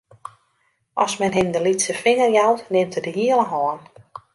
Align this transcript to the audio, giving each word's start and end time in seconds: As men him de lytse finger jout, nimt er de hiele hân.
As 1.03 1.13
men 1.19 1.33
him 1.37 1.49
de 1.53 1.61
lytse 1.65 1.95
finger 2.03 2.29
jout, 2.37 2.61
nimt 2.71 2.97
er 2.97 3.03
de 3.05 3.11
hiele 3.17 3.45
hân. 3.51 3.77